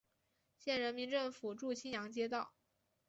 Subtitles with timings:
[0.57, 2.55] 县人民政府驻青阳街道。